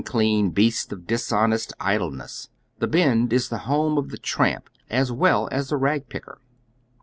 clean 0.03 0.49
beast 0.49 0.91
of 0.91 1.05
dislionest 1.05 1.73
idleness." 1.79 2.49
Tlie 2.81 2.89
Bend" 2.89 3.31
is 3.33 3.49
the 3.49 3.59
home 3.69 3.99
of 3.99 4.07
tlie 4.07 4.19
tramp 4.19 4.67
as 4.89 5.11
well 5.11 5.47
as 5.51 5.69
the 5.69 5.77
rag 5.77 6.09
picker. 6.09 6.39